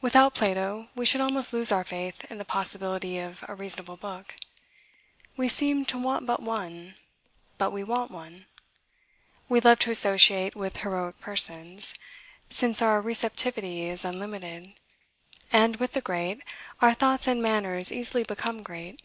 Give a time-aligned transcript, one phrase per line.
[0.00, 4.36] Without Plato, we should almost lose our faith in the possibility of a reasonable book.
[5.36, 6.94] We seem to want but one,
[7.58, 8.46] but we want one.
[9.48, 11.96] We love to associate with heroic persons,
[12.48, 14.74] since our receptivity is unlimited;
[15.50, 16.40] and, with the great,
[16.80, 19.02] our thoughts and manners easily become great.